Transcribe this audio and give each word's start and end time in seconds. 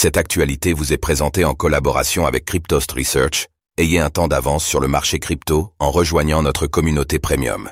Cette 0.00 0.16
actualité 0.16 0.74
vous 0.74 0.92
est 0.92 0.96
présentée 0.96 1.44
en 1.44 1.54
collaboration 1.54 2.24
avec 2.24 2.44
Cryptost 2.44 2.92
Research. 2.92 3.48
Ayez 3.78 3.98
un 3.98 4.10
temps 4.10 4.28
d'avance 4.28 4.64
sur 4.64 4.78
le 4.78 4.86
marché 4.86 5.18
crypto 5.18 5.72
en 5.80 5.90
rejoignant 5.90 6.40
notre 6.40 6.68
communauté 6.68 7.18
premium. 7.18 7.68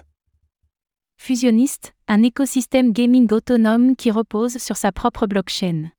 Fusionist, 1.18 1.92
un 2.08 2.25
écosystème 2.25 2.92
gaming 2.92 3.33
autonome 3.33 3.94
qui 3.94 4.10
repose 4.10 4.58
sur 4.58 4.76
sa 4.76 4.91
propre 4.91 5.28
blockchain. 5.28 5.92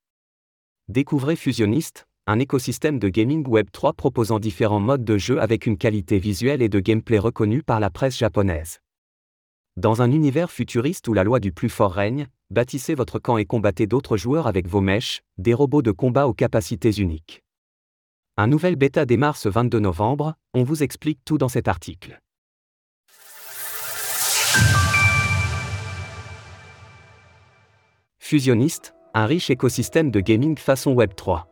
Découvrez 0.89 1.37
Fusionist, 1.37 2.07
un 2.25 2.39
écosystème 2.39 2.99
de 2.99 3.07
gaming 3.07 3.47
Web 3.47 3.67
3 3.71 3.93
proposant 3.93 4.39
différents 4.39 4.81
modes 4.81 5.05
de 5.05 5.17
jeu 5.17 5.41
avec 5.41 5.65
une 5.65 5.77
qualité 5.77 6.19
visuelle 6.19 6.61
et 6.61 6.67
de 6.67 6.81
gameplay 6.81 7.19
reconnue 7.19 7.63
par 7.63 7.79
la 7.79 7.89
presse 7.89 8.17
japonaise. 8.17 8.81
Dans 9.77 10.01
un 10.01 10.11
univers 10.11 10.49
futuriste 10.49 11.07
où 11.07 11.13
la 11.13 11.23
loi 11.23 11.39
du 11.39 11.51
plus 11.51 11.69
fort 11.69 11.93
règne, 11.93 12.25
bâtissez 12.49 12.95
votre 12.95 13.19
camp 13.19 13.37
et 13.37 13.45
combattez 13.45 13.85
d'autres 13.85 14.17
joueurs 14.17 14.47
avec 14.47 14.67
vos 14.67 14.81
mèches, 14.81 15.21
des 15.37 15.53
robots 15.53 15.83
de 15.83 15.91
combat 15.91 16.27
aux 16.27 16.33
capacités 16.33 16.89
uniques. 16.89 17.43
Un 18.37 18.47
nouvel 18.47 18.75
bêta 18.75 19.05
démarre 19.05 19.37
ce 19.37 19.49
22 19.49 19.77
novembre, 19.77 20.33
on 20.55 20.63
vous 20.63 20.81
explique 20.81 21.19
tout 21.23 21.37
dans 21.37 21.47
cet 21.47 21.67
article. 21.67 22.19
Fusionist, 28.17 28.95
un 29.13 29.27
riche 29.27 29.51
écosystème 29.51 30.09
de 30.09 30.21
gaming 30.21 30.57
façon 30.57 30.93
Web 30.93 31.11
3. 31.15 31.47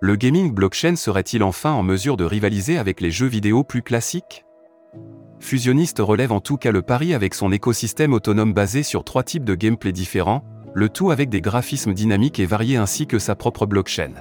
Le 0.00 0.16
gaming 0.16 0.52
blockchain 0.52 0.96
serait-il 0.96 1.44
enfin 1.44 1.70
en 1.70 1.84
mesure 1.84 2.16
de 2.16 2.24
rivaliser 2.24 2.76
avec 2.76 3.00
les 3.00 3.12
jeux 3.12 3.28
vidéo 3.28 3.62
plus 3.62 3.82
classiques? 3.82 4.44
Fusionist 5.40 5.98
relève 5.98 6.32
en 6.32 6.40
tout 6.40 6.58
cas 6.58 6.70
le 6.70 6.82
pari 6.82 7.14
avec 7.14 7.34
son 7.34 7.50
écosystème 7.50 8.12
autonome 8.12 8.52
basé 8.52 8.82
sur 8.82 9.04
trois 9.04 9.22
types 9.22 9.44
de 9.44 9.54
gameplay 9.54 9.90
différents, 9.90 10.44
le 10.74 10.88
tout 10.88 11.10
avec 11.10 11.30
des 11.30 11.40
graphismes 11.40 11.94
dynamiques 11.94 12.38
et 12.38 12.46
variés 12.46 12.76
ainsi 12.76 13.06
que 13.06 13.18
sa 13.18 13.34
propre 13.34 13.66
blockchain. 13.66 14.12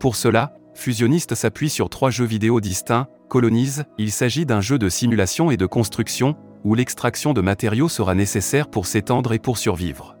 Pour 0.00 0.16
cela, 0.16 0.54
Fusionist 0.74 1.34
s'appuie 1.34 1.70
sur 1.70 1.88
trois 1.88 2.10
jeux 2.10 2.24
vidéo 2.24 2.60
distincts, 2.60 3.06
Colonize, 3.28 3.84
il 3.96 4.10
s'agit 4.10 4.44
d'un 4.44 4.60
jeu 4.60 4.78
de 4.78 4.88
simulation 4.88 5.50
et 5.50 5.56
de 5.56 5.66
construction, 5.66 6.36
où 6.64 6.74
l'extraction 6.74 7.32
de 7.32 7.40
matériaux 7.40 7.88
sera 7.88 8.14
nécessaire 8.14 8.68
pour 8.68 8.86
s'étendre 8.86 9.32
et 9.32 9.38
pour 9.38 9.56
survivre. 9.56 10.16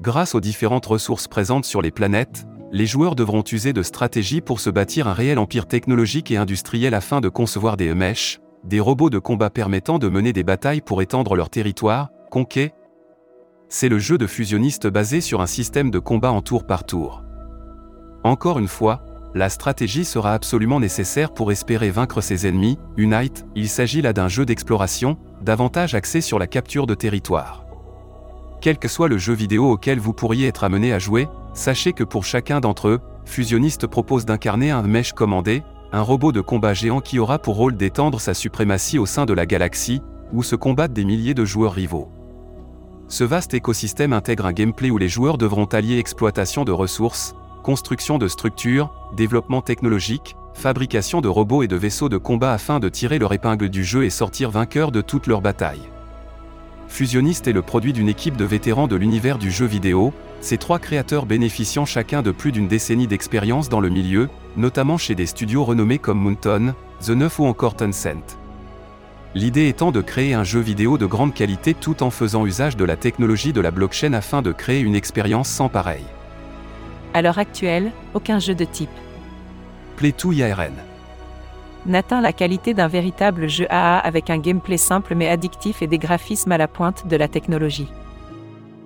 Grâce 0.00 0.34
aux 0.34 0.40
différentes 0.40 0.86
ressources 0.86 1.28
présentes 1.28 1.64
sur 1.64 1.82
les 1.82 1.90
planètes, 1.90 2.46
les 2.72 2.86
joueurs 2.86 3.14
devront 3.14 3.44
user 3.52 3.72
de 3.72 3.82
stratégies 3.82 4.40
pour 4.40 4.60
se 4.60 4.70
bâtir 4.70 5.06
un 5.06 5.12
réel 5.12 5.38
empire 5.38 5.66
technologique 5.66 6.30
et 6.30 6.36
industriel 6.36 6.94
afin 6.94 7.20
de 7.20 7.28
concevoir 7.28 7.76
des 7.76 7.94
mèches, 7.94 8.40
des 8.64 8.80
robots 8.80 9.10
de 9.10 9.18
combat 9.18 9.50
permettant 9.50 9.98
de 9.98 10.08
mener 10.08 10.32
des 10.32 10.42
batailles 10.42 10.80
pour 10.80 11.02
étendre 11.02 11.36
leur 11.36 11.50
territoire, 11.50 12.10
conquête. 12.30 12.74
C'est 13.68 13.88
le 13.88 13.98
jeu 13.98 14.18
de 14.18 14.26
fusionniste 14.26 14.86
basé 14.86 15.20
sur 15.20 15.40
un 15.40 15.46
système 15.46 15.90
de 15.90 15.98
combat 15.98 16.32
en 16.32 16.40
tour 16.40 16.66
par 16.66 16.84
tour. 16.84 17.22
Encore 18.22 18.58
une 18.58 18.68
fois, 18.68 19.02
la 19.34 19.48
stratégie 19.48 20.04
sera 20.04 20.32
absolument 20.32 20.80
nécessaire 20.80 21.34
pour 21.34 21.52
espérer 21.52 21.90
vaincre 21.90 22.20
ses 22.20 22.46
ennemis. 22.46 22.78
Unite, 22.96 23.44
il 23.54 23.68
s'agit 23.68 24.00
là 24.00 24.12
d'un 24.12 24.28
jeu 24.28 24.46
d'exploration, 24.46 25.18
davantage 25.42 25.94
axé 25.94 26.20
sur 26.20 26.38
la 26.38 26.46
capture 26.46 26.86
de 26.86 26.94
territoire. 26.94 27.66
Quel 28.60 28.78
que 28.78 28.88
soit 28.88 29.08
le 29.08 29.18
jeu 29.18 29.34
vidéo 29.34 29.72
auquel 29.72 29.98
vous 29.98 30.14
pourriez 30.14 30.46
être 30.46 30.64
amené 30.64 30.92
à 30.92 30.98
jouer, 30.98 31.28
sachez 31.52 31.92
que 31.92 32.04
pour 32.04 32.24
chacun 32.24 32.60
d'entre 32.60 32.88
eux, 32.88 33.00
Fusionniste 33.26 33.86
propose 33.86 34.24
d'incarner 34.24 34.70
un 34.70 34.82
mèche 34.82 35.12
commandé, 35.12 35.62
un 35.94 36.02
robot 36.02 36.32
de 36.32 36.40
combat 36.40 36.74
géant 36.74 37.00
qui 37.00 37.20
aura 37.20 37.38
pour 37.38 37.54
rôle 37.54 37.76
d'étendre 37.76 38.20
sa 38.20 38.34
suprématie 38.34 38.98
au 38.98 39.06
sein 39.06 39.26
de 39.26 39.32
la 39.32 39.46
galaxie, 39.46 40.02
où 40.32 40.42
se 40.42 40.56
combattent 40.56 40.92
des 40.92 41.04
milliers 41.04 41.34
de 41.34 41.44
joueurs 41.44 41.72
rivaux. 41.72 42.08
Ce 43.06 43.22
vaste 43.22 43.54
écosystème 43.54 44.12
intègre 44.12 44.46
un 44.46 44.52
gameplay 44.52 44.90
où 44.90 44.98
les 44.98 45.08
joueurs 45.08 45.38
devront 45.38 45.66
allier 45.66 45.98
exploitation 45.98 46.64
de 46.64 46.72
ressources, 46.72 47.36
construction 47.62 48.18
de 48.18 48.26
structures, 48.26 48.92
développement 49.16 49.62
technologique, 49.62 50.34
fabrication 50.54 51.20
de 51.20 51.28
robots 51.28 51.62
et 51.62 51.68
de 51.68 51.76
vaisseaux 51.76 52.08
de 52.08 52.18
combat 52.18 52.52
afin 52.52 52.80
de 52.80 52.88
tirer 52.88 53.20
leur 53.20 53.32
épingle 53.32 53.68
du 53.68 53.84
jeu 53.84 54.04
et 54.04 54.10
sortir 54.10 54.50
vainqueurs 54.50 54.90
de 54.90 55.00
toutes 55.00 55.28
leurs 55.28 55.42
batailles. 55.42 55.88
Fusionniste 56.88 57.46
est 57.46 57.52
le 57.52 57.62
produit 57.62 57.92
d'une 57.92 58.08
équipe 58.08 58.36
de 58.36 58.44
vétérans 58.44 58.88
de 58.88 58.96
l'univers 58.96 59.38
du 59.38 59.52
jeu 59.52 59.66
vidéo, 59.66 60.12
ces 60.44 60.58
trois 60.58 60.78
créateurs 60.78 61.24
bénéficiant 61.24 61.86
chacun 61.86 62.20
de 62.20 62.30
plus 62.30 62.52
d'une 62.52 62.68
décennie 62.68 63.06
d'expérience 63.06 63.70
dans 63.70 63.80
le 63.80 63.88
milieu, 63.88 64.28
notamment 64.58 64.98
chez 64.98 65.14
des 65.14 65.24
studios 65.24 65.64
renommés 65.64 65.98
comme 65.98 66.18
Moonton, 66.20 66.74
The 67.00 67.10
Neuf 67.10 67.38
ou 67.38 67.46
encore 67.46 67.74
Tencent. 67.74 68.36
L'idée 69.34 69.68
étant 69.68 69.90
de 69.90 70.02
créer 70.02 70.34
un 70.34 70.44
jeu 70.44 70.60
vidéo 70.60 70.98
de 70.98 71.06
grande 71.06 71.32
qualité 71.32 71.72
tout 71.72 72.02
en 72.02 72.10
faisant 72.10 72.44
usage 72.44 72.76
de 72.76 72.84
la 72.84 72.96
technologie 72.96 73.54
de 73.54 73.62
la 73.62 73.70
blockchain 73.70 74.12
afin 74.12 74.42
de 74.42 74.52
créer 74.52 74.80
une 74.80 74.94
expérience 74.94 75.48
sans 75.48 75.70
pareil. 75.70 76.04
À 77.14 77.22
l'heure 77.22 77.38
actuelle, 77.38 77.90
aucun 78.12 78.38
jeu 78.38 78.54
de 78.54 78.64
type 78.64 78.90
Play2 79.98 80.34
IRN 80.34 80.74
n'atteint 81.86 82.22
la 82.22 82.32
qualité 82.32 82.72
d'un 82.72 82.88
véritable 82.88 83.46
jeu 83.46 83.66
AA 83.68 83.98
avec 83.98 84.30
un 84.30 84.38
gameplay 84.38 84.78
simple 84.78 85.14
mais 85.14 85.28
addictif 85.28 85.82
et 85.82 85.86
des 85.86 85.98
graphismes 85.98 86.52
à 86.52 86.56
la 86.58 86.66
pointe 86.66 87.06
de 87.06 87.16
la 87.16 87.28
technologie. 87.28 87.88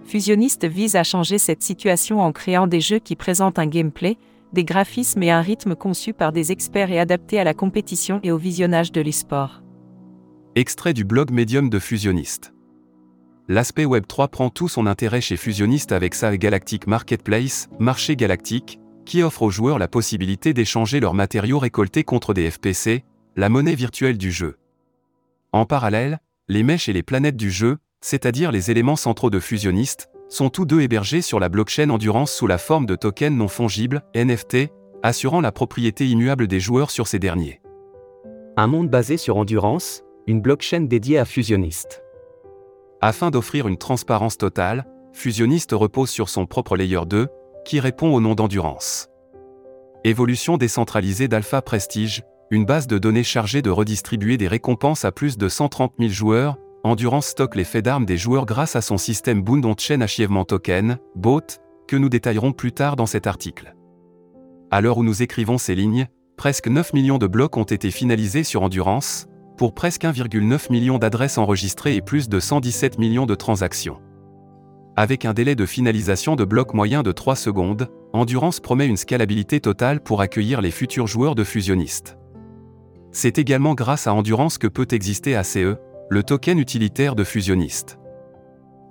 Fusionist 0.08 0.64
vise 0.64 0.96
à 0.96 1.04
changer 1.04 1.36
cette 1.36 1.62
situation 1.62 2.20
en 2.22 2.32
créant 2.32 2.66
des 2.66 2.80
jeux 2.80 2.98
qui 2.98 3.14
présentent 3.14 3.58
un 3.58 3.66
gameplay, 3.66 4.16
des 4.54 4.64
graphismes 4.64 5.22
et 5.22 5.30
un 5.30 5.42
rythme 5.42 5.74
conçus 5.74 6.14
par 6.14 6.32
des 6.32 6.50
experts 6.50 6.90
et 6.90 6.98
adaptés 6.98 7.38
à 7.38 7.44
la 7.44 7.52
compétition 7.52 8.18
et 8.22 8.32
au 8.32 8.38
visionnage 8.38 8.90
de 8.90 9.02
l'e-sport. 9.02 9.62
Extrait 10.54 10.94
du 10.94 11.04
blog 11.04 11.30
Medium 11.30 11.68
de 11.68 11.78
Fusionist. 11.78 12.54
L'aspect 13.48 13.84
Web 13.84 14.06
3 14.06 14.28
prend 14.28 14.48
tout 14.48 14.68
son 14.68 14.86
intérêt 14.86 15.20
chez 15.20 15.36
Fusionist 15.36 15.92
avec 15.92 16.14
sa 16.14 16.34
Galactic 16.38 16.86
Marketplace, 16.86 17.68
marché 17.78 18.16
galactique, 18.16 18.80
qui 19.04 19.22
offre 19.22 19.42
aux 19.42 19.50
joueurs 19.50 19.78
la 19.78 19.88
possibilité 19.88 20.54
d'échanger 20.54 21.00
leurs 21.00 21.14
matériaux 21.14 21.58
récoltés 21.58 22.04
contre 22.04 22.32
des 22.32 22.50
FPC, 22.50 23.04
la 23.36 23.50
monnaie 23.50 23.74
virtuelle 23.74 24.16
du 24.16 24.32
jeu. 24.32 24.56
En 25.52 25.66
parallèle, 25.66 26.18
les 26.48 26.62
mèches 26.62 26.88
et 26.88 26.94
les 26.94 27.02
planètes 27.02 27.36
du 27.36 27.50
jeu, 27.50 27.76
c'est-à-dire 28.00 28.52
les 28.52 28.70
éléments 28.70 28.96
centraux 28.96 29.30
de 29.30 29.40
Fusionist, 29.40 30.08
sont 30.28 30.50
tous 30.50 30.66
deux 30.66 30.82
hébergés 30.82 31.22
sur 31.22 31.40
la 31.40 31.48
blockchain 31.48 31.90
Endurance 31.90 32.32
sous 32.32 32.46
la 32.46 32.58
forme 32.58 32.86
de 32.86 32.96
tokens 32.96 33.36
non 33.36 33.48
fongibles, 33.48 34.02
NFT, 34.14 34.70
assurant 35.02 35.40
la 35.40 35.52
propriété 35.52 36.06
immuable 36.06 36.46
des 36.46 36.60
joueurs 36.60 36.90
sur 36.90 37.06
ces 37.06 37.18
derniers. 37.18 37.60
Un 38.56 38.66
monde 38.66 38.90
basé 38.90 39.16
sur 39.16 39.36
Endurance, 39.36 40.02
une 40.26 40.40
blockchain 40.40 40.82
dédiée 40.82 41.18
à 41.18 41.24
Fusionist. 41.24 42.02
Afin 43.00 43.30
d'offrir 43.30 43.68
une 43.68 43.78
transparence 43.78 44.36
totale, 44.36 44.86
Fusionist 45.12 45.72
repose 45.72 46.10
sur 46.10 46.28
son 46.28 46.46
propre 46.46 46.76
layer 46.76 47.06
2, 47.06 47.28
qui 47.64 47.80
répond 47.80 48.12
au 48.12 48.20
nom 48.20 48.34
d'Endurance. 48.34 49.08
Évolution 50.04 50.56
décentralisée 50.56 51.28
d'Alpha 51.28 51.62
Prestige, 51.62 52.22
une 52.50 52.64
base 52.64 52.86
de 52.86 52.98
données 52.98 53.24
chargée 53.24 53.62
de 53.62 53.70
redistribuer 53.70 54.36
des 54.36 54.48
récompenses 54.48 55.04
à 55.04 55.12
plus 55.12 55.38
de 55.38 55.48
130 55.48 55.94
000 55.98 56.10
joueurs, 56.10 56.58
Endurance 56.84 57.26
stocke 57.26 57.56
les 57.56 57.64
faits 57.64 57.84
d'armes 57.84 58.06
des 58.06 58.16
joueurs 58.16 58.46
grâce 58.46 58.76
à 58.76 58.80
son 58.80 58.98
système 58.98 59.42
Bound 59.42 59.64
On-Chain 59.64 60.00
Achievement 60.00 60.44
Token, 60.44 60.98
BOT, 61.16 61.42
que 61.88 61.96
nous 61.96 62.08
détaillerons 62.08 62.52
plus 62.52 62.72
tard 62.72 62.94
dans 62.94 63.06
cet 63.06 63.26
article. 63.26 63.74
À 64.70 64.80
l'heure 64.80 64.98
où 64.98 65.02
nous 65.02 65.22
écrivons 65.22 65.58
ces 65.58 65.74
lignes, 65.74 66.06
presque 66.36 66.68
9 66.68 66.92
millions 66.92 67.18
de 67.18 67.26
blocs 67.26 67.56
ont 67.56 67.64
été 67.64 67.90
finalisés 67.90 68.44
sur 68.44 68.62
Endurance, 68.62 69.26
pour 69.56 69.74
presque 69.74 70.04
1,9 70.04 70.70
million 70.70 70.98
d'adresses 70.98 71.36
enregistrées 71.36 71.96
et 71.96 72.02
plus 72.02 72.28
de 72.28 72.38
117 72.38 72.98
millions 72.98 73.26
de 73.26 73.34
transactions. 73.34 74.00
Avec 74.94 75.24
un 75.24 75.32
délai 75.32 75.56
de 75.56 75.66
finalisation 75.66 76.36
de 76.36 76.44
blocs 76.44 76.74
moyen 76.74 77.02
de 77.02 77.10
3 77.10 77.34
secondes, 77.34 77.88
Endurance 78.12 78.60
promet 78.60 78.86
une 78.86 78.96
scalabilité 78.96 79.60
totale 79.60 80.00
pour 80.00 80.20
accueillir 80.20 80.60
les 80.60 80.70
futurs 80.70 81.08
joueurs 81.08 81.34
de 81.34 81.44
fusionnistes. 81.44 82.16
C'est 83.10 83.38
également 83.38 83.74
grâce 83.74 84.06
à 84.06 84.14
Endurance 84.14 84.58
que 84.58 84.68
peut 84.68 84.88
exister 84.92 85.34
ACE, 85.34 85.76
le 86.10 86.22
token 86.22 86.58
utilitaire 86.58 87.14
de 87.14 87.22
Fusionist. 87.22 87.98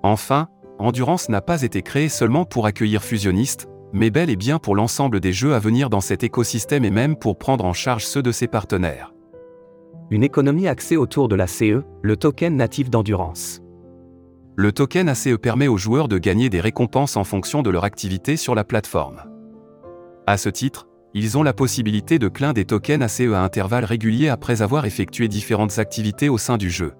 Enfin, 0.03 0.49
Endurance 0.77 1.29
n'a 1.29 1.41
pas 1.41 1.63
été 1.63 1.81
créé 1.81 2.09
seulement 2.09 2.45
pour 2.45 2.67
accueillir 2.67 3.03
Fusionist, 3.03 3.67
mais 3.91 4.11
bel 4.11 4.29
et 4.29 4.35
bien 4.35 4.59
pour 4.59 4.75
l'ensemble 4.75 5.19
des 5.19 5.33
jeux 5.33 5.55
à 5.55 5.59
venir 5.59 5.89
dans 5.89 6.01
cet 6.01 6.23
écosystème 6.23 6.85
et 6.85 6.91
même 6.91 7.15
pour 7.15 7.39
prendre 7.39 7.65
en 7.65 7.73
charge 7.73 8.05
ceux 8.05 8.21
de 8.21 8.31
ses 8.31 8.47
partenaires. 8.47 9.13
Une 10.11 10.23
économie 10.23 10.67
axée 10.67 10.95
autour 10.95 11.27
de 11.27 11.35
la 11.35 11.47
CE, 11.47 11.83
le 12.03 12.17
token 12.17 12.55
natif 12.55 12.91
d'endurance. 12.91 13.61
Le 14.55 14.71
token 14.71 15.09
ACE 15.09 15.37
permet 15.41 15.67
aux 15.67 15.77
joueurs 15.77 16.07
de 16.07 16.19
gagner 16.19 16.49
des 16.49 16.61
récompenses 16.61 17.17
en 17.17 17.23
fonction 17.23 17.63
de 17.63 17.69
leur 17.71 17.83
activité 17.83 18.37
sur 18.37 18.53
la 18.53 18.63
plateforme. 18.63 19.23
À 20.27 20.37
ce 20.37 20.49
titre, 20.49 20.87
ils 21.13 21.37
ont 21.37 21.43
la 21.43 21.53
possibilité 21.53 22.19
de 22.19 22.27
clin 22.27 22.53
des 22.53 22.65
tokens 22.65 23.01
ACE 23.01 23.33
à 23.33 23.41
intervalles 23.41 23.85
réguliers 23.85 24.29
après 24.29 24.61
avoir 24.61 24.85
effectué 24.85 25.27
différentes 25.27 25.79
activités 25.79 26.29
au 26.29 26.37
sein 26.37 26.57
du 26.57 26.69
jeu. 26.69 26.93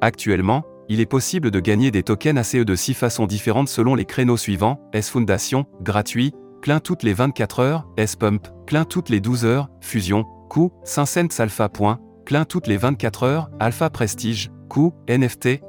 Actuellement, 0.00 0.64
il 0.88 1.00
est 1.00 1.06
possible 1.06 1.50
de 1.50 1.60
gagner 1.60 1.90
des 1.90 2.02
tokens 2.02 2.38
ACE 2.38 2.64
de 2.64 2.74
six 2.74 2.94
façons 2.94 3.26
différentes 3.26 3.68
selon 3.68 3.94
les 3.94 4.04
créneaux 4.04 4.36
suivants 4.36 4.80
S 4.92 5.10
Foundation, 5.10 5.66
gratuit, 5.82 6.32
clin 6.62 6.80
toutes 6.80 7.02
les 7.02 7.14
24 7.14 7.60
heures, 7.60 7.86
S 7.96 8.16
Pump, 8.16 8.46
clin 8.66 8.84
toutes 8.84 9.08
les 9.08 9.20
12 9.20 9.44
heures, 9.44 9.68
Fusion, 9.80 10.24
coût, 10.48 10.72
5 10.84 11.06
cents 11.32 11.42
alpha. 11.42 11.68
Point, 11.68 12.00
clin 12.24 12.44
toutes 12.44 12.66
les 12.66 12.76
24 12.76 13.22
heures, 13.24 13.50
Alpha 13.60 13.90
Prestige, 13.90 14.50
coût, 14.68 14.92
NFT, 15.08 15.60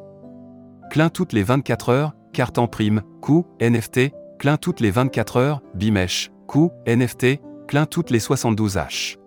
clin 0.91 1.09
toutes 1.09 1.33
les 1.33 1.44
24 1.44 1.89
heures, 1.89 2.13
carte 2.33 2.57
en 2.57 2.68
prime, 2.68 3.01
coût, 3.21 3.45
NFT, 3.62 4.12
clin 4.39 4.57
toutes 4.57 4.80
les 4.80 4.91
24 4.91 5.38
heures, 5.38 5.62
Bimesh, 5.73 6.31
Q, 6.47 6.69
NFT, 6.88 7.41
clin 7.68 7.85
toutes 7.85 8.09
les 8.09 8.19
72 8.19 8.77
H. 8.77 9.18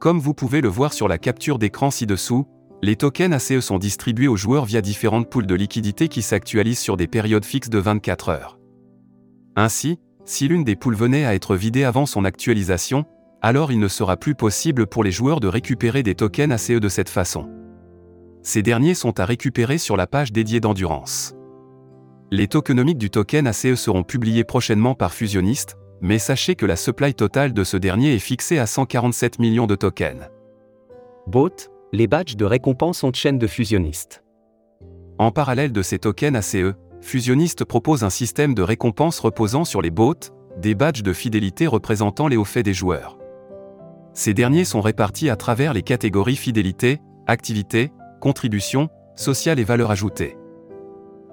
Comme 0.00 0.18
vous 0.18 0.34
pouvez 0.34 0.60
le 0.60 0.68
voir 0.68 0.92
sur 0.92 1.08
la 1.08 1.18
capture 1.18 1.58
d'écran 1.58 1.90
ci-dessous, 1.90 2.46
les 2.82 2.96
tokens 2.96 3.32
ACE 3.32 3.60
sont 3.60 3.78
distribués 3.78 4.28
aux 4.28 4.36
joueurs 4.36 4.64
via 4.64 4.80
différentes 4.80 5.30
poules 5.30 5.46
de 5.46 5.54
liquidités 5.54 6.08
qui 6.08 6.22
s'actualisent 6.22 6.78
sur 6.78 6.96
des 6.96 7.06
périodes 7.06 7.44
fixes 7.44 7.70
de 7.70 7.78
24 7.78 8.28
heures. 8.28 8.58
Ainsi, 9.56 9.98
si 10.24 10.48
l'une 10.48 10.64
des 10.64 10.76
poules 10.76 10.96
venait 10.96 11.24
à 11.24 11.34
être 11.34 11.56
vidée 11.56 11.84
avant 11.84 12.06
son 12.06 12.24
actualisation, 12.24 13.04
alors 13.42 13.72
il 13.72 13.78
ne 13.78 13.88
sera 13.88 14.16
plus 14.16 14.34
possible 14.34 14.86
pour 14.86 15.04
les 15.04 15.12
joueurs 15.12 15.40
de 15.40 15.48
récupérer 15.48 16.02
des 16.02 16.14
tokens 16.14 16.52
ACE 16.52 16.80
de 16.80 16.88
cette 16.88 17.10
façon. 17.10 17.48
Ces 18.42 18.62
derniers 18.62 18.94
sont 18.94 19.20
à 19.20 19.24
récupérer 19.24 19.78
sur 19.78 19.96
la 19.96 20.06
page 20.06 20.32
dédiée 20.32 20.60
d'endurance. 20.60 21.34
Les 22.30 22.48
tokenomiques 22.48 22.98
du 22.98 23.10
token 23.10 23.46
ACE 23.46 23.74
seront 23.74 24.02
publiés 24.02 24.44
prochainement 24.44 24.94
par 24.94 25.12
Fusionist, 25.12 25.76
mais 26.00 26.18
sachez 26.18 26.54
que 26.54 26.66
la 26.66 26.76
supply 26.76 27.14
totale 27.14 27.52
de 27.52 27.64
ce 27.64 27.76
dernier 27.76 28.14
est 28.14 28.18
fixée 28.18 28.58
à 28.58 28.66
147 28.66 29.38
millions 29.38 29.66
de 29.66 29.74
tokens. 29.74 30.28
Boat, 31.26 31.70
les 31.94 32.08
badges 32.08 32.36
de 32.36 32.44
récompense 32.44 33.04
ont 33.04 33.12
chaîne 33.12 33.38
de 33.38 33.46
Fusionist. 33.46 34.24
En 35.18 35.30
parallèle 35.30 35.70
de 35.70 35.80
ces 35.80 36.00
tokens 36.00 36.34
ACE, 36.34 36.74
Fusionist 37.00 37.64
propose 37.64 38.02
un 38.02 38.10
système 38.10 38.52
de 38.52 38.62
récompense 38.62 39.20
reposant 39.20 39.64
sur 39.64 39.80
les 39.80 39.92
bots, 39.92 40.14
des 40.60 40.74
badges 40.74 41.04
de 41.04 41.12
fidélité 41.12 41.68
représentant 41.68 42.26
les 42.26 42.36
hauts 42.36 42.44
faits 42.44 42.64
des 42.64 42.74
joueurs. 42.74 43.16
Ces 44.12 44.34
derniers 44.34 44.64
sont 44.64 44.80
répartis 44.80 45.30
à 45.30 45.36
travers 45.36 45.72
les 45.72 45.82
catégories 45.82 46.34
fidélité, 46.34 47.00
activité, 47.28 47.92
contribution, 48.20 48.88
sociale 49.14 49.60
et 49.60 49.64
valeur 49.64 49.92
ajoutée. 49.92 50.36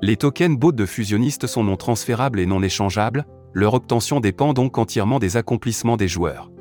Les 0.04 0.16
tokens 0.16 0.60
BOT 0.60 0.74
de 0.74 0.86
fusionnistes 0.86 1.48
sont 1.48 1.63
non 1.63 1.75
transférables 1.75 2.40
et 2.40 2.46
non 2.46 2.62
échangeables, 2.62 3.25
leur 3.54 3.74
obtention 3.74 4.19
dépend 4.19 4.54
donc 4.54 4.78
entièrement 4.78 5.18
des 5.18 5.38
accomplissements 5.38 5.98
des 5.98 6.08
joueurs. 6.08 6.52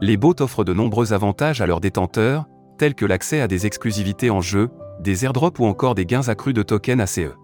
Les 0.00 0.16
bots 0.16 0.34
offrent 0.40 0.64
de 0.64 0.72
nombreux 0.72 1.12
avantages 1.12 1.60
à 1.60 1.66
leurs 1.66 1.80
détenteurs, 1.80 2.48
tels 2.78 2.94
que 2.94 3.06
l'accès 3.06 3.40
à 3.40 3.48
des 3.48 3.66
exclusivités 3.66 4.30
en 4.30 4.40
jeu, 4.40 4.70
des 5.00 5.24
airdrops 5.24 5.60
ou 5.60 5.66
encore 5.66 5.94
des 5.94 6.06
gains 6.06 6.28
accrus 6.28 6.54
de 6.54 6.62
tokens 6.62 7.00
ACE. 7.00 7.34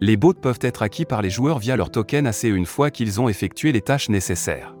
Les 0.00 0.16
bots 0.16 0.34
peuvent 0.34 0.58
être 0.62 0.82
acquis 0.82 1.04
par 1.04 1.20
les 1.20 1.30
joueurs 1.30 1.58
via 1.58 1.76
leur 1.76 1.90
token 1.90 2.26
ACE 2.26 2.44
une 2.44 2.66
fois 2.66 2.90
qu'ils 2.90 3.20
ont 3.20 3.28
effectué 3.28 3.72
les 3.72 3.82
tâches 3.82 4.08
nécessaires. 4.08 4.74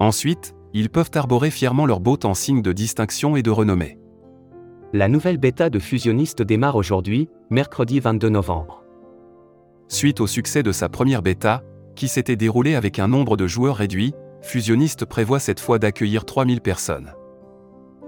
Ensuite, 0.00 0.54
ils 0.74 0.90
peuvent 0.90 1.10
arborer 1.14 1.50
fièrement 1.50 1.86
leur 1.86 2.00
boat 2.00 2.18
en 2.24 2.34
signe 2.34 2.60
de 2.60 2.72
distinction 2.72 3.36
et 3.36 3.42
de 3.42 3.50
renommée. 3.50 3.98
La 4.92 5.08
nouvelle 5.08 5.38
bêta 5.38 5.70
de 5.70 5.78
Fusionist 5.78 6.42
démarre 6.42 6.76
aujourd'hui, 6.76 7.28
mercredi 7.50 8.00
22 8.00 8.28
novembre. 8.28 8.82
Suite 9.88 10.20
au 10.20 10.26
succès 10.26 10.62
de 10.62 10.72
sa 10.72 10.88
première 10.88 11.22
bêta, 11.22 11.62
qui 11.94 12.08
s'était 12.08 12.36
déroulée 12.36 12.74
avec 12.74 12.98
un 12.98 13.08
nombre 13.08 13.36
de 13.36 13.46
joueurs 13.46 13.76
réduit, 13.76 14.14
Fusionist 14.42 15.04
prévoit 15.04 15.38
cette 15.38 15.60
fois 15.60 15.78
d'accueillir 15.78 16.24
3000 16.24 16.60
personnes. 16.60 17.12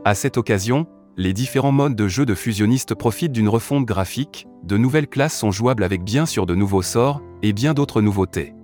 À 0.04 0.14
cette 0.14 0.36
occasion, 0.38 0.86
les 1.16 1.32
différents 1.32 1.72
modes 1.72 1.96
de 1.96 2.06
jeu 2.06 2.24
de 2.24 2.34
Fusionist 2.34 2.94
profitent 2.94 3.32
d'une 3.32 3.48
refonte 3.48 3.84
graphique, 3.84 4.46
de 4.62 4.76
nouvelles 4.76 5.08
classes 5.08 5.36
sont 5.36 5.50
jouables 5.50 5.82
avec 5.82 6.04
bien 6.04 6.24
sûr 6.24 6.46
de 6.46 6.54
nouveaux 6.54 6.82
sorts, 6.82 7.20
et 7.42 7.52
bien 7.52 7.74
d'autres 7.74 8.00
nouveautés. 8.00 8.54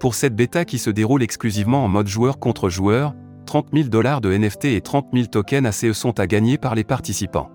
Pour 0.00 0.14
cette 0.14 0.34
bêta 0.34 0.64
qui 0.64 0.78
se 0.78 0.90
déroule 0.90 1.22
exclusivement 1.22 1.84
en 1.84 1.88
mode 1.88 2.06
joueur 2.06 2.38
contre 2.38 2.70
joueur, 2.70 3.14
30 3.46 3.68
000 3.72 3.88
dollars 3.88 4.20
de 4.20 4.36
NFT 4.36 4.66
et 4.66 4.80
30 4.80 5.08
000 5.12 5.26
tokens 5.26 5.66
ACE 5.66 5.92
sont 5.92 6.18
à 6.18 6.26
gagner 6.26 6.56
par 6.56 6.74
les 6.74 6.84
participants. 6.84 7.50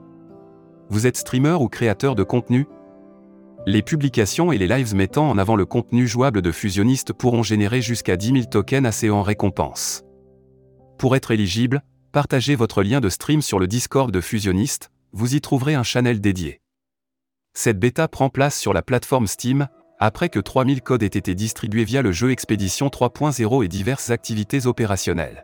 Vous 0.90 1.08
êtes 1.08 1.18
streamer 1.18 1.58
ou 1.60 1.68
créateur 1.68 2.16
de 2.16 2.24
contenu? 2.24 2.68
Les 3.66 3.82
publications 3.82 4.52
et 4.52 4.58
les 4.58 4.68
lives 4.68 4.94
mettant 4.94 5.30
en 5.30 5.38
avant 5.38 5.56
le 5.56 5.66
contenu 5.66 6.08
jouable 6.08 6.42
de 6.42 6.52
Fusionist 6.52 7.14
pourront 7.14 7.44
générer 7.44 7.82
jusqu'à 7.82 8.18
10 8.18 8.28
000 8.34 8.40
tokens 8.46 8.86
ACE 8.86 9.10
en 9.10 9.22
récompense. 9.22 10.04
Pour 10.98 11.16
être 11.16 11.32
éligible, 11.32 11.82
partagez 12.14 12.54
votre 12.54 12.84
lien 12.84 13.02
de 13.02 13.10
stream 13.10 13.42
sur 13.42 13.58
le 13.58 13.66
Discord 13.66 14.12
de 14.12 14.22
Fusionist, 14.22 14.92
vous 15.14 15.34
y 15.34 15.42
trouverez 15.42 15.74
un 15.74 15.82
channel 15.82 16.22
dédié. 16.22 16.62
Cette 17.56 17.80
bêta 17.80 18.08
prend 18.08 18.30
place 18.30 18.58
sur 18.58 18.72
la 18.72 18.84
plateforme 18.84 19.26
Steam, 19.26 19.68
après 20.00 20.30
que 20.30 20.40
3000 20.40 20.84
codes 20.84 21.02
aient 21.02 21.08
été 21.08 21.34
distribués 21.34 21.86
via 21.86 22.04
le 22.04 22.12
jeu 22.12 22.30
Expédition 22.30 22.90
3.0 22.90 23.66
et 23.66 23.68
diverses 23.68 24.12
activités 24.12 24.68
opérationnelles. 24.68 25.44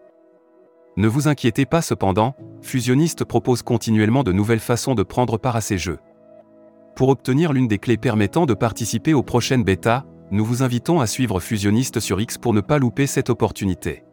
Ne 0.95 1.07
vous 1.07 1.27
inquiétez 1.27 1.66
pas 1.66 1.81
cependant, 1.81 2.36
Fusionist 2.62 3.25
propose 3.25 3.63
continuellement 3.63 4.24
de 4.24 4.31
nouvelles 4.31 4.60
façons 4.60 4.94
de 4.94 5.01
prendre 5.01 5.39
part 5.39 5.56
à 5.56 5.62
ces 5.62 5.80
jeux. 5.80 5.98
Pour 6.95 7.10
obtenir 7.10 7.51
l'une 7.51 7.68
des 7.68 7.80
clés 7.80 7.98
permettant 7.98 8.45
de 8.45 8.54
participer 8.54 9.15
aux 9.15 9.24
prochaines 9.24 9.63
bêtas, 9.63 10.06
nous 10.30 10.45
vous 10.45 10.62
invitons 10.62 11.00
à 11.00 11.07
suivre 11.07 11.39
Fusionist 11.39 12.00
sur 12.00 12.22
X 12.22 12.38
pour 12.38 12.54
ne 12.54 12.62
pas 12.62 12.77
louper 12.77 13.07
cette 13.07 13.31
opportunité. 13.31 14.04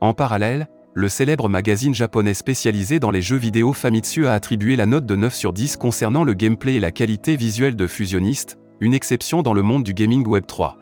En 0.00 0.14
parallèle, 0.14 0.66
le 0.94 1.08
célèbre 1.08 1.48
magazine 1.48 1.94
japonais 1.94 2.34
spécialisé 2.34 2.98
dans 2.98 3.12
les 3.12 3.22
jeux 3.22 3.36
vidéo 3.36 3.72
Famitsu 3.72 4.26
a 4.26 4.32
attribué 4.32 4.74
la 4.74 4.86
note 4.86 5.06
de 5.06 5.14
9 5.14 5.32
sur 5.32 5.52
10 5.52 5.76
concernant 5.76 6.24
le 6.24 6.34
gameplay 6.34 6.74
et 6.74 6.80
la 6.80 6.90
qualité 6.90 7.36
visuelle 7.36 7.76
de 7.76 7.86
Fusionist, 7.86 8.58
une 8.80 8.94
exception 8.94 9.42
dans 9.42 9.54
le 9.54 9.62
monde 9.62 9.84
du 9.84 9.94
gaming 9.94 10.26
Web 10.26 10.46
3. 10.46 10.78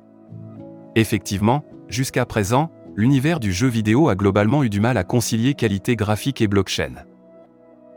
Effectivement, 0.96 1.62
jusqu'à 1.88 2.24
présent, 2.24 2.70
l'univers 2.96 3.38
du 3.38 3.52
jeu 3.52 3.68
vidéo 3.68 4.08
a 4.08 4.14
globalement 4.14 4.64
eu 4.64 4.70
du 4.70 4.80
mal 4.80 4.96
à 4.96 5.04
concilier 5.04 5.52
qualité 5.52 5.94
graphique 5.94 6.40
et 6.40 6.48
blockchain. 6.48 7.04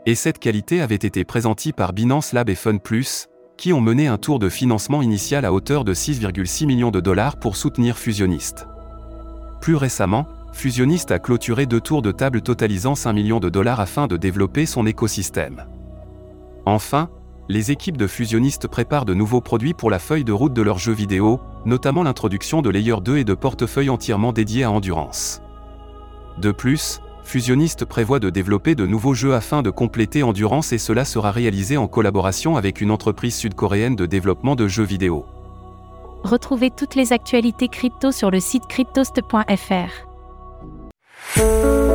Et 0.04 0.14
cette 0.14 0.38
qualité 0.38 0.82
avait 0.82 0.96
été 0.96 1.24
présentie 1.24 1.72
par 1.72 1.94
Binance 1.94 2.34
Lab 2.34 2.50
et 2.50 2.54
Fun 2.54 2.76
Plus, 2.76 3.28
qui 3.56 3.72
ont 3.72 3.80
mené 3.80 4.06
un 4.06 4.18
tour 4.18 4.38
de 4.38 4.50
financement 4.50 5.00
initial 5.00 5.46
à 5.46 5.52
hauteur 5.52 5.84
de 5.84 5.94
6,6 5.94 6.66
millions 6.66 6.90
de 6.90 7.00
dollars 7.00 7.38
pour 7.38 7.56
soutenir 7.56 7.96
Fusionist. 7.96 8.66
Plus 9.60 9.76
récemment, 9.76 10.26
Fusionist 10.52 11.10
a 11.10 11.18
clôturé 11.18 11.66
deux 11.66 11.80
tours 11.80 12.02
de 12.02 12.12
table 12.12 12.42
totalisant 12.42 12.94
5 12.94 13.12
millions 13.12 13.40
de 13.40 13.48
dollars 13.48 13.80
afin 13.80 14.06
de 14.06 14.16
développer 14.16 14.66
son 14.66 14.86
écosystème. 14.86 15.66
Enfin, 16.66 17.08
les 17.48 17.70
équipes 17.70 17.96
de 17.96 18.06
fusionnistes 18.06 18.68
préparent 18.68 19.04
de 19.04 19.14
nouveaux 19.14 19.40
produits 19.40 19.74
pour 19.74 19.90
la 19.90 19.98
feuille 19.98 20.24
de 20.24 20.32
route 20.32 20.52
de 20.52 20.62
leurs 20.62 20.78
jeux 20.78 20.92
vidéo, 20.92 21.40
notamment 21.64 22.02
l'introduction 22.02 22.62
de 22.62 22.70
Layer 22.70 22.96
2 23.02 23.18
et 23.18 23.24
de 23.24 23.34
portefeuilles 23.34 23.90
entièrement 23.90 24.32
dédiés 24.32 24.64
à 24.64 24.70
Endurance. 24.70 25.42
De 26.38 26.52
plus, 26.52 27.00
Fusionist 27.24 27.84
prévoit 27.84 28.20
de 28.20 28.30
développer 28.30 28.74
de 28.74 28.86
nouveaux 28.86 29.14
jeux 29.14 29.34
afin 29.34 29.62
de 29.62 29.70
compléter 29.70 30.22
Endurance 30.22 30.72
et 30.72 30.78
cela 30.78 31.04
sera 31.04 31.30
réalisé 31.30 31.76
en 31.76 31.88
collaboration 31.88 32.56
avec 32.56 32.80
une 32.80 32.90
entreprise 32.90 33.34
sud-coréenne 33.34 33.96
de 33.96 34.06
développement 34.06 34.54
de 34.54 34.68
jeux 34.68 34.84
vidéo. 34.84 35.26
Retrouvez 36.24 36.70
toutes 36.70 36.94
les 36.94 37.12
actualités 37.12 37.68
crypto 37.68 38.12
sur 38.12 38.30
le 38.30 38.38
site 38.38 38.66
cryptost.fr. 38.68 40.11
Thank 41.24 41.64
you. 41.64 41.91